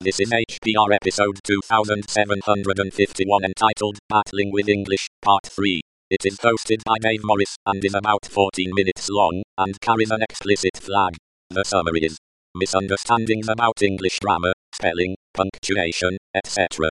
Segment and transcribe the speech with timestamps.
[0.00, 5.80] This is HPR episode 2751 entitled Battling with English, Part 3.
[6.08, 10.22] It is hosted by Dave Morris and is about 14 minutes long and carries an
[10.22, 11.16] explicit flag.
[11.50, 12.16] The summary is
[12.54, 16.90] misunderstandings about English grammar, spelling, punctuation, etc.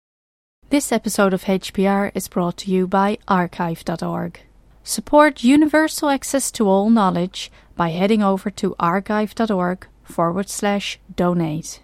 [0.69, 4.41] This episode of HPR is brought to you by archive.org.
[4.85, 11.80] Support universal access to all knowledge by heading over to archive.org forward slash donate.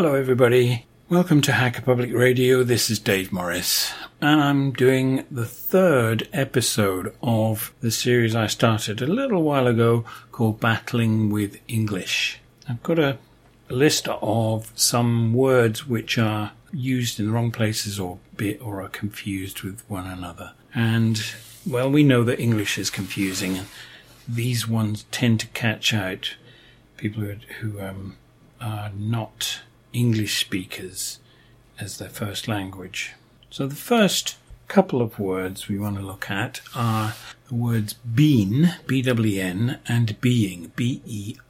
[0.00, 0.86] Hello, everybody.
[1.08, 2.62] Welcome to Hacker Public Radio.
[2.62, 9.02] This is Dave Morris, and I'm doing the third episode of the series I started
[9.02, 12.38] a little while ago called Battling with English.
[12.68, 13.18] I've got a,
[13.68, 18.80] a list of some words which are used in the wrong places or bit or
[18.80, 20.52] are confused with one another.
[20.72, 21.20] And
[21.66, 23.66] well, we know that English is confusing, and
[24.28, 26.36] these ones tend to catch out
[26.96, 28.16] people who, who um,
[28.60, 31.18] are not English speakers
[31.80, 33.14] as their first language.
[33.50, 34.36] So the first
[34.66, 37.14] couple of words we want to look at are
[37.48, 41.40] the words been, B-W-N, and being, B-E-I-N-G.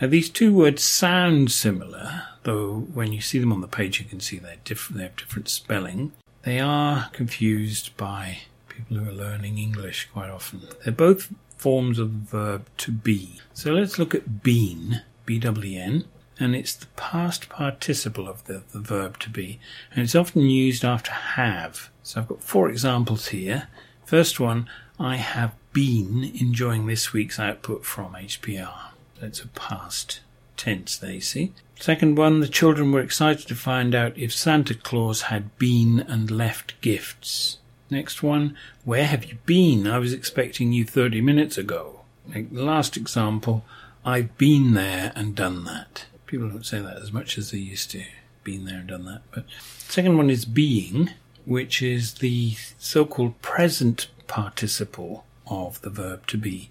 [0.00, 4.04] Now these two words sound similar, though when you see them on the page you
[4.06, 6.12] can see they're different, they have different spelling.
[6.42, 10.68] They are confused by people who are learning English quite often.
[10.84, 13.40] They're both forms of the verb to be.
[13.54, 16.04] So let's look at been, B-W-N,
[16.38, 19.60] and it's the past participle of the, the verb to be,
[19.92, 21.90] and it's often used after have.
[22.02, 23.68] So I've got four examples here.
[24.04, 24.68] First one,
[24.98, 28.90] I have been enjoying this week's output from HPR.
[29.20, 30.20] That's a past
[30.56, 31.52] tense, they see.
[31.80, 36.30] Second one, the children were excited to find out if Santa Claus had been and
[36.30, 37.58] left gifts.
[37.90, 39.86] Next one, where have you been?
[39.86, 42.00] I was expecting you 30 minutes ago.
[42.32, 43.64] Like the last example,
[44.04, 46.06] I've been there and done that.
[46.26, 48.04] People don't say that as much as they used to.
[48.42, 49.22] Been there and done that.
[49.30, 49.44] But
[49.78, 51.10] second one is being,
[51.44, 56.70] which is the so-called present participle of the verb to be.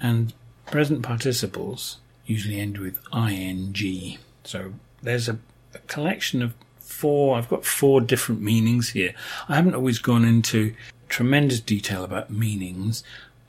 [0.00, 0.32] And
[0.66, 4.18] present participles usually end with ing.
[4.44, 5.38] So there's a,
[5.74, 9.14] a collection of four, I've got four different meanings here.
[9.48, 10.74] I haven't always gone into
[11.08, 13.04] tremendous detail about meanings.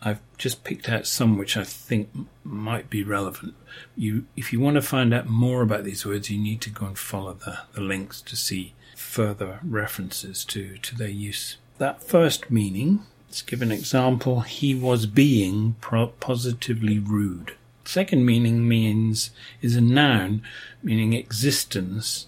[0.06, 2.10] I've just picked out some which I think
[2.44, 3.56] might be relevant.
[3.98, 6.86] You, if you want to find out more about these words, you need to go
[6.86, 11.58] and follow the, the links to see further references to, to their use.
[11.80, 14.42] That first meaning, let's give an example.
[14.42, 17.56] He was being pro- positively rude.
[17.84, 20.44] Second meaning means is a noun
[20.84, 22.28] meaning existence,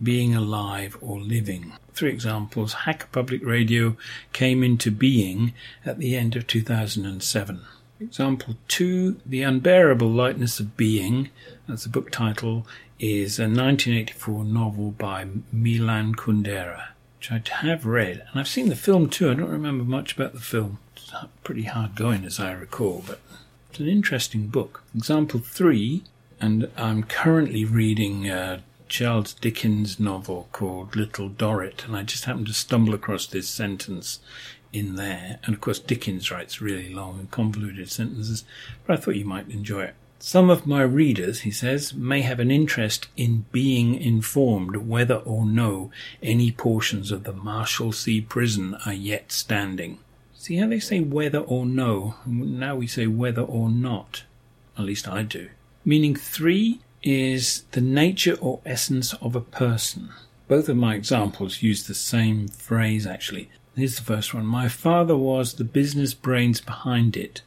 [0.00, 1.72] being alive or living.
[1.96, 2.74] Three examples.
[2.84, 3.96] Hacker Public Radio
[4.34, 7.60] came into being at the end of 2007.
[7.98, 11.30] Example two, The Unbearable Lightness of Being,
[11.66, 12.66] that's the book title,
[12.98, 18.76] is a 1984 novel by Milan Kundera, which I have read, and I've seen the
[18.76, 19.30] film too.
[19.30, 20.76] I don't remember much about the film.
[20.96, 21.10] It's
[21.44, 23.20] pretty hard going as I recall, but
[23.70, 24.82] it's an interesting book.
[24.94, 26.04] Example three,
[26.38, 32.46] and I'm currently reading uh, Charles Dickens novel called Little Dorrit, and I just happened
[32.46, 34.20] to stumble across this sentence
[34.72, 35.38] in there.
[35.44, 38.44] And of course, Dickens writes really long and convoluted sentences,
[38.86, 39.94] but I thought you might enjoy it.
[40.18, 45.44] Some of my readers, he says, may have an interest in being informed whether or
[45.44, 45.90] no
[46.22, 49.98] any portions of the Marshalsea prison are yet standing.
[50.34, 52.14] See how they say whether or no?
[52.24, 54.22] Now we say whether or not.
[54.78, 55.50] At least I do.
[55.84, 60.10] Meaning three is the nature or essence of a person.
[60.48, 63.48] Both of my examples use the same phrase actually.
[63.76, 64.44] Here's the first one.
[64.44, 67.42] My father was the business brains behind it,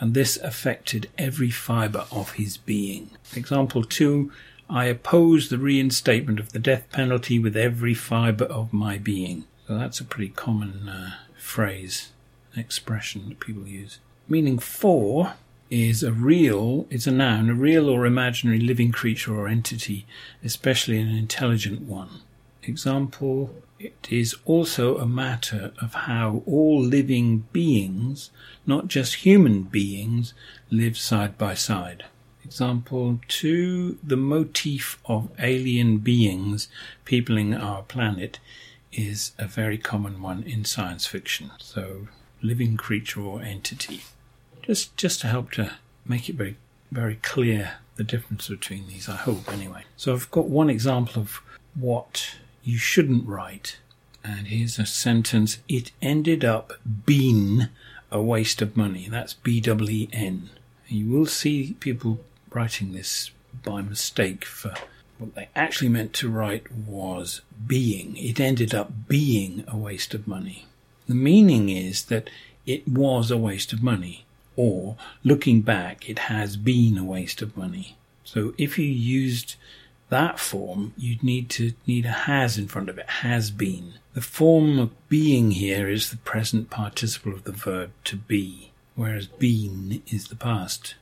[0.00, 3.10] and this affected every fibre of his being.
[3.36, 4.32] Example two.
[4.70, 9.44] I oppose the reinstatement of the death penalty with every fibre of my being.
[9.68, 12.12] So that's a pretty common uh, phrase,
[12.56, 13.98] expression that people use.
[14.28, 15.34] Meaning four
[15.74, 20.06] is a real, it's a noun, a real or imaginary living creature or entity,
[20.44, 22.20] especially an intelligent one.
[22.62, 28.30] Example, it is also a matter of how all living beings,
[28.64, 30.32] not just human beings,
[30.70, 32.04] live side by side.
[32.44, 36.68] Example two, the motif of alien beings
[37.04, 38.38] peopling our planet
[38.92, 41.50] is a very common one in science fiction.
[41.58, 42.06] So,
[42.42, 44.02] living creature or entity.
[44.66, 45.72] Just, just to help to
[46.06, 46.56] make it very,
[46.90, 49.84] very clear the difference between these, I hope anyway.
[49.96, 51.40] So I've got one example of
[51.74, 53.78] what you shouldn't write.
[54.24, 55.58] And here's a sentence.
[55.68, 56.72] It ended up
[57.04, 57.68] being
[58.10, 59.08] a waste of money.
[59.08, 60.48] That's B W E N.
[60.88, 62.20] You will see people
[62.50, 63.30] writing this
[63.62, 64.74] by mistake for
[65.18, 68.16] what they actually meant to write was being.
[68.16, 70.66] It ended up being a waste of money.
[71.06, 72.30] The meaning is that
[72.66, 74.23] it was a waste of money,
[74.56, 77.96] or looking back, it has been a waste of money.
[78.24, 79.56] So if you used
[80.08, 83.94] that form, you'd need to need a has in front of it, has been.
[84.14, 89.26] The form of being here is the present participle of the verb to be, whereas
[89.26, 90.94] been is the past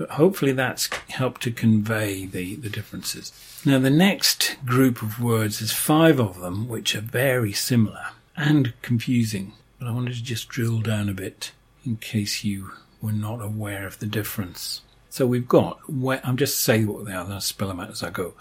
[0.00, 3.34] but hopefully that's helped to convey the, the differences.
[3.66, 8.72] Now, the next group of words is five of them, which are very similar and
[8.80, 11.52] confusing, but I wanted to just drill down a bit
[11.84, 14.82] in case you were not aware of the difference.
[15.08, 18.10] So we've got, I'm just saying what they are, I'll spell them out as I
[18.10, 18.34] go.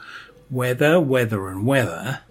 [0.51, 2.21] Weather, wether and whether,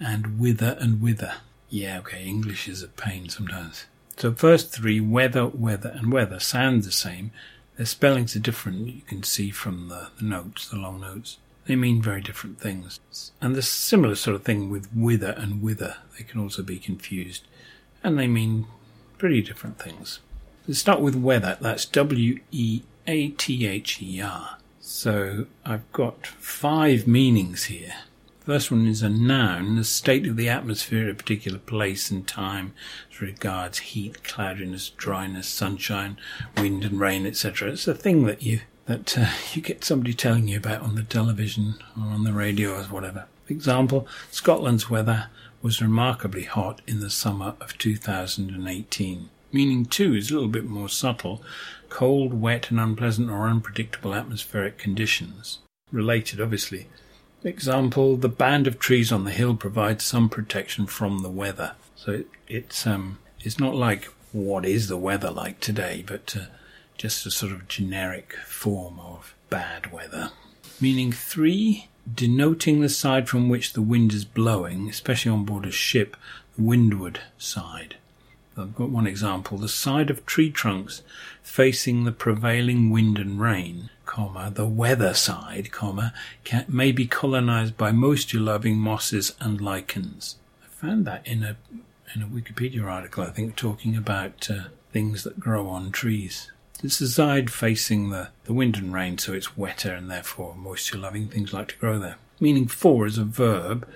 [0.00, 1.34] and wither and whither.
[1.68, 3.86] Yeah, okay, English is a pain sometimes.
[4.16, 7.30] So first three, weather, wether and whether, sound the same,
[7.76, 11.38] their spellings are different, you can see from the, the notes, the long notes.
[11.66, 13.00] They mean very different things.
[13.40, 15.96] And the similar sort of thing with wither and whither.
[16.16, 17.44] They can also be confused.
[18.02, 18.66] And they mean
[19.18, 20.20] pretty different things.
[20.68, 21.56] Let's start with weather.
[21.60, 24.58] That's W E A T H E R.
[24.80, 27.94] So I've got five meanings here.
[28.40, 32.26] First one is a noun, the state of the atmosphere at a particular place and
[32.26, 32.74] time
[33.12, 36.18] as regards heat, cloudiness, dryness, sunshine,
[36.56, 37.70] wind and rain, etc.
[37.70, 41.04] It's a thing that you that uh, you get somebody telling you about on the
[41.04, 43.26] television or on the radio or whatever.
[43.48, 45.28] Example, Scotland's weather
[45.62, 49.30] was remarkably hot in the summer of 2018.
[49.52, 51.42] Meaning two is a little bit more subtle,
[51.88, 55.58] cold, wet and unpleasant or unpredictable atmospheric conditions.
[55.92, 56.88] Related, obviously.
[57.44, 61.72] Example, the band of trees on the hill provides some protection from the weather.
[61.94, 66.46] So it, it's um, it's not like what is the weather like today, but uh,
[66.98, 70.32] just a sort of generic form of bad weather.
[70.80, 75.70] Meaning three, denoting the side from which the wind is blowing, especially on board a
[75.70, 76.16] ship,
[76.56, 77.96] the windward side.
[78.56, 79.58] I've got one example.
[79.58, 81.02] The side of tree trunks
[81.42, 86.14] facing the prevailing wind and rain, comma, the weather side, comma,
[86.44, 90.36] can, may be colonized by moisture-loving mosses and lichens.
[90.64, 91.56] I found that in a
[92.14, 96.50] in a Wikipedia article, I think, talking about uh, things that grow on trees.
[96.82, 100.98] It's the side facing the, the wind and rain, so it's wetter and therefore moisture
[100.98, 102.16] loving things like to grow there.
[102.38, 103.88] Meaning four is a verb,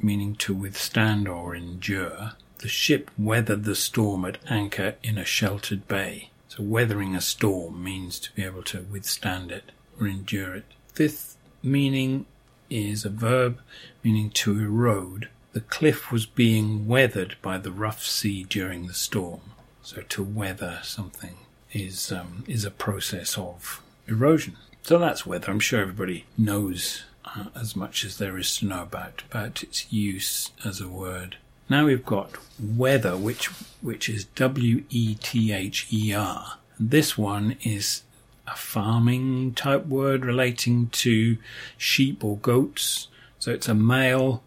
[0.00, 2.32] meaning to withstand or endure.
[2.62, 6.30] The ship weathered the storm at anchor in a sheltered bay.
[6.46, 10.66] So weathering a storm means to be able to withstand it or endure it.
[10.94, 12.24] Fifth meaning
[12.70, 13.58] is a verb
[14.04, 15.28] meaning to erode.
[15.54, 19.40] The cliff was being weathered by the rough sea during the storm.
[19.82, 21.38] So to weather something
[21.72, 24.56] is um, is a process of erosion.
[24.82, 25.50] So that's weather.
[25.50, 29.92] I'm sure everybody knows uh, as much as there is to know about about its
[29.92, 31.38] use as a word.
[31.68, 33.46] Now we've got wether, which
[33.80, 36.58] which is W E T H E R.
[36.78, 38.02] This one is
[38.46, 41.38] a farming type word relating to
[41.78, 43.08] sheep or goats.
[43.38, 44.42] So it's a male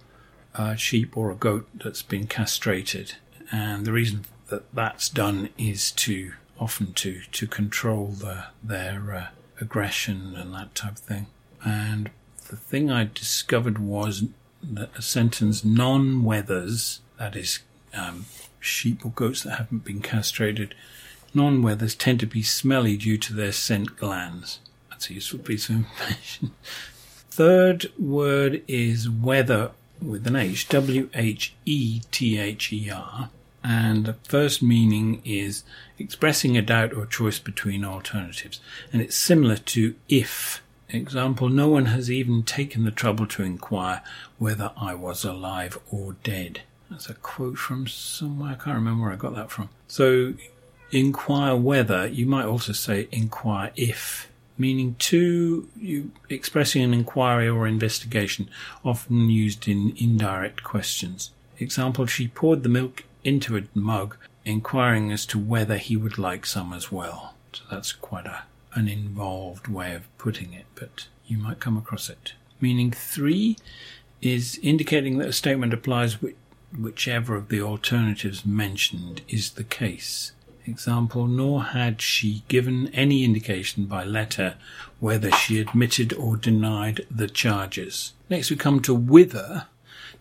[0.54, 3.16] uh, sheep or a goat that's been castrated,
[3.52, 9.28] and the reason that that's done is to often to to control the, their uh,
[9.60, 11.28] aggression and that type of thing.
[11.64, 12.12] And
[12.48, 14.26] the thing I discovered was
[14.62, 17.60] that a sentence non-wethers that is,
[17.94, 18.26] um,
[18.60, 20.76] sheep or goats that haven't been castrated,
[21.34, 24.60] non wethers tend to be smelly due to their scent glands.
[24.90, 26.52] That's a useful piece of information.
[27.30, 33.30] Third word is whether with an H, W H E T H E R.
[33.64, 35.64] And the first meaning is
[35.98, 38.60] expressing a doubt or choice between alternatives.
[38.94, 40.62] And it's similar to if.
[40.90, 44.04] Example, no one has even taken the trouble to inquire
[44.38, 46.62] whether I was alive or dead.
[46.96, 48.52] That's a quote from somewhere.
[48.52, 49.68] I can't remember where I got that from.
[49.90, 50.34] So,
[50.92, 54.30] inquire whether, you might also say inquire if.
[54.58, 58.50] meaning two you expressing an inquiry or investigation,
[58.86, 61.32] often used in indirect questions.
[61.60, 66.46] Example, she poured the milk into a mug, inquiring as to whether he would like
[66.46, 67.34] some as well.
[67.52, 72.10] So that's quite a, an involved way of putting it, but you might come across
[72.10, 72.34] it.
[72.62, 73.58] Meaning three
[74.22, 76.22] is indicating that a statement applies
[76.78, 80.32] whichever of the alternatives mentioned is the case.
[80.68, 84.56] Example, nor had she given any indication by letter
[85.00, 88.14] whether she admitted or denied the charges.
[88.30, 89.68] Next we come to wither,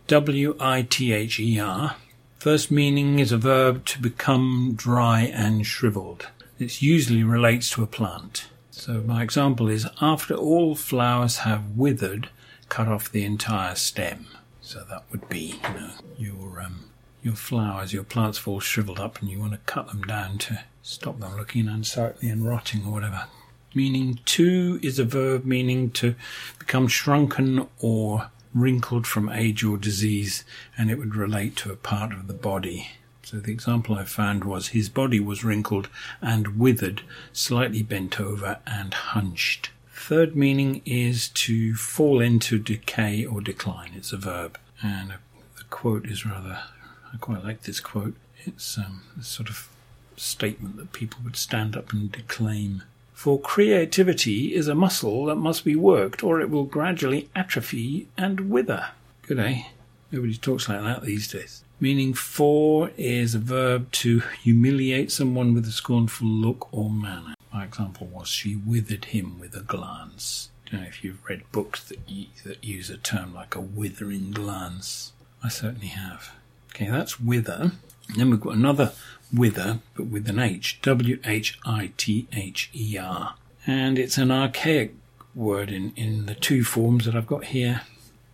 [0.07, 1.97] W-I-T-H-E-R.
[2.39, 6.29] First meaning is a verb to become dry and shriveled.
[6.59, 8.49] It usually relates to a plant.
[8.71, 12.29] So my example is, after all flowers have withered,
[12.69, 14.27] cut off the entire stem.
[14.65, 16.87] So that would be, you know, your um,
[17.23, 20.65] your flowers, your plants fall shriveled up, and you want to cut them down to
[20.83, 23.27] stop them looking unsightly and rotting or whatever.
[23.75, 26.15] Meaning to is a verb meaning two
[26.59, 30.45] become shrunken or wrinkled from age or disease,
[30.79, 32.89] and it would relate to a part of the body.
[33.23, 35.91] So the example I found was his body was wrinkled
[36.23, 37.03] and withered,
[37.35, 39.71] slightly bent over and hunched.
[40.07, 43.93] Third meaning is to fall into decay or decline.
[43.97, 44.59] It's a verb.
[44.83, 45.15] And
[45.57, 46.59] the quote is rather,
[47.11, 48.15] I quite like this quote.
[48.45, 49.67] It's um, a sort of
[50.19, 52.83] statement that people would stand up and declaim.
[53.15, 58.51] For creativity is a muscle that must be worked or it will gradually atrophy and
[58.51, 58.89] wither.
[59.23, 59.63] Good, eh?
[60.13, 61.65] Nobody talks like that these days.
[61.81, 67.34] Meaning for is a verb to humiliate someone with a scornful look or manner.
[67.55, 70.51] My example was she withered him with a glance.
[70.67, 72.05] I don't know if you've read books that,
[72.45, 75.13] that use a term like a withering glance.
[75.41, 76.33] I certainly have.
[76.75, 77.71] Okay, that's wither.
[78.17, 78.93] then we've got another
[79.33, 80.81] whither, but with an H.
[80.83, 83.37] W H I T H E R.
[83.65, 84.93] And it's an archaic
[85.33, 87.83] word in, in the two forms that I've got here.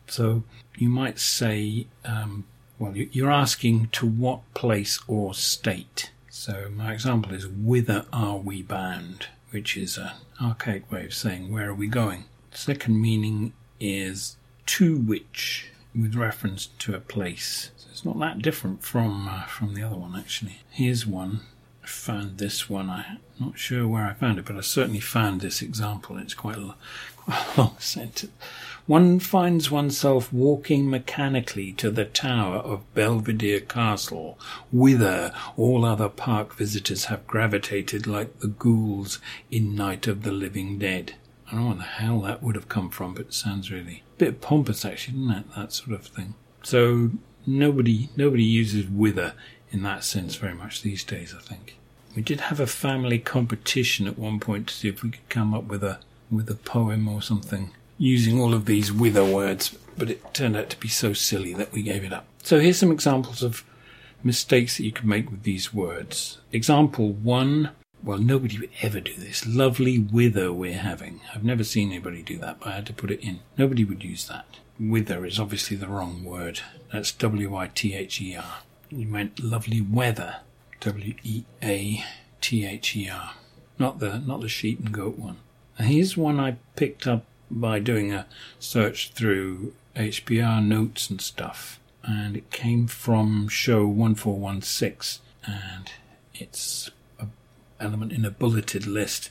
[0.06, 0.44] So
[0.76, 2.44] you might say um,
[2.78, 6.10] well, you're asking to what place or state.
[6.30, 9.26] So my example is, whither are we bound?
[9.50, 12.25] Which is an archaic way of saying, where are we going?
[12.52, 17.72] Second meaning is to which, with reference to a place.
[17.76, 20.60] So it's not that different from uh, from the other one actually.
[20.70, 21.40] Here's one.
[21.82, 22.88] I found this one.
[22.88, 26.16] I'm not sure where I found it, but I certainly found this example.
[26.18, 26.75] It's quite a,
[27.16, 28.32] quite a long sentence.
[28.90, 34.37] One finds oneself walking mechanically to the tower of Belvedere Castle,
[34.73, 40.76] whither all other park visitors have gravitated like the ghouls in Night of the Living
[40.80, 41.14] Dead.
[41.47, 44.02] I don't know where the hell that would have come from, but it sounds really
[44.16, 45.54] a bit pompous, actually, doesn't it?
[45.54, 46.35] That sort of thing.
[46.64, 47.11] So
[47.47, 49.35] nobody nobody uses whither
[49.70, 51.32] in that sense very much these days.
[51.32, 51.76] I think
[52.16, 55.54] we did have a family competition at one point to see if we could come
[55.54, 57.70] up with a with a poem or something
[58.00, 61.71] using all of these wither words, but it turned out to be so silly that
[61.71, 62.25] we gave it up.
[62.42, 63.62] So here's some examples of
[64.25, 66.38] mistakes that you could make with these words.
[66.50, 67.71] Example one.
[68.02, 69.47] Well, nobody would ever do this.
[69.47, 71.21] Lovely wither we're having.
[71.35, 73.40] I've never seen anybody do that, but I had to put it in.
[73.59, 74.47] Nobody would use that.
[74.80, 76.61] Wither is obviously the wrong word.
[76.90, 78.61] That's W I T H E R.
[78.88, 80.37] You meant lovely weather.
[80.80, 82.02] W E A
[82.40, 83.33] T H E R.
[83.78, 85.37] Not the not the sheep and goat one.
[85.78, 88.26] Now here's one I picked up by doing a
[88.59, 95.92] search through HPR notes and stuff, and it came from show 1416, and
[96.35, 97.33] it's an
[97.78, 99.30] element in a bulleted list.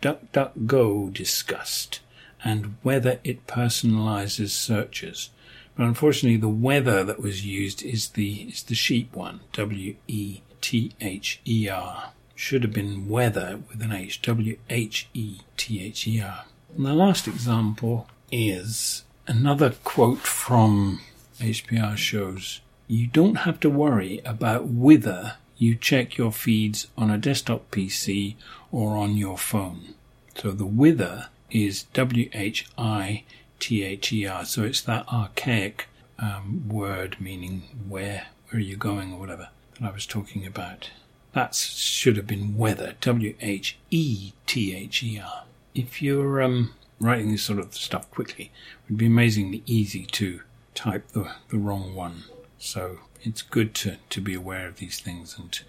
[0.00, 2.00] DuckDuckGo discussed,
[2.44, 5.30] and whether it personalizes searches.
[5.76, 9.40] But unfortunately, the wether that was used is the is the sheep one.
[9.52, 14.22] W E T H E R should have been whether with an H.
[14.22, 16.44] W H E T H E R.
[16.74, 21.00] And the last example is another quote from
[21.38, 27.18] HPR shows You don't have to worry about whether you check your feeds on a
[27.18, 28.34] desktop PC
[28.70, 29.94] or on your phone.
[30.34, 33.24] So the whither is W H I
[33.58, 34.44] T H E R.
[34.44, 39.48] So it's that archaic um, word meaning where where are you going or whatever
[39.80, 40.90] that I was talking about.
[41.32, 42.94] That should have been whether.
[43.00, 45.45] W H E T H E R
[45.76, 50.40] if you're um, writing this sort of stuff quickly, it would be amazingly easy to
[50.74, 52.24] type the, the wrong one.
[52.58, 55.60] So it's good to, to be aware of these things and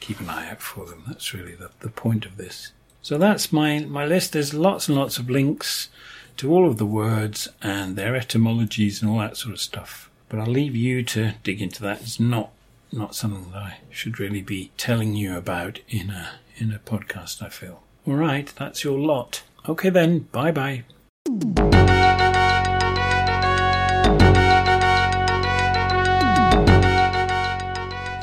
[0.00, 1.02] keep an eye out for them.
[1.06, 2.72] That's really the, the point of this.
[3.02, 4.32] So that's my, my list.
[4.32, 5.88] There's lots and lots of links
[6.36, 10.10] to all of the words and their etymologies and all that sort of stuff.
[10.28, 12.02] But I'll leave you to dig into that.
[12.02, 12.50] It's not
[12.92, 17.42] not something that I should really be telling you about in a in a podcast,
[17.42, 17.82] I feel.
[18.06, 19.42] All right, that's your lot.
[19.68, 20.84] Okay then, bye bye.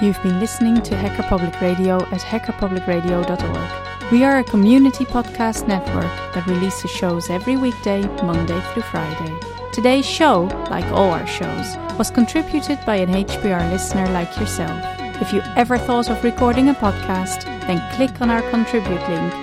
[0.02, 4.12] You've been listening to Hacker Public Radio at hackerpublicradio.org.
[4.12, 9.38] We are a community podcast network that releases shows every weekday, Monday through Friday.
[9.74, 14.82] Today's show, like all our shows, was contributed by an HPR listener like yourself.
[15.22, 19.43] If you ever thought of recording a podcast, then click on our contribute link